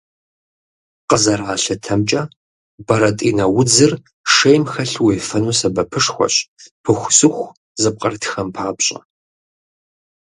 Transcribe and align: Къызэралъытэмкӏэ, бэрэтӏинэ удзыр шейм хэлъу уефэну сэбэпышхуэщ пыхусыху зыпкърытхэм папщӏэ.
Къызэралъытэмкӏэ, 1.09 2.21
бэрэтӏинэ 2.85 3.45
удзыр 3.59 3.93
шейм 4.33 4.63
хэлъу 4.71 5.03
уефэну 5.05 5.57
сэбэпышхуэщ 5.59 6.35
пыхусыху 6.83 7.53
зыпкърытхэм 7.81 8.47
папщӏэ. 8.55 8.99